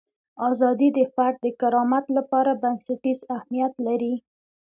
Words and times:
ازادي 0.49 0.89
د 0.97 0.99
فرد 1.13 1.37
د 1.45 1.47
کرامت 1.61 2.05
لپاره 2.17 2.51
بنسټیز 2.61 3.19
اهمیت 3.35 3.73
لري. 3.87 4.13